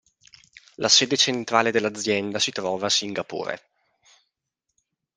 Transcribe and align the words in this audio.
La 0.77 0.89
sede 0.89 1.15
centrale 1.15 1.69
dell'azienda 1.69 2.39
si 2.39 2.49
trova 2.51 2.87
a 2.87 2.89
Singapore. 2.89 3.61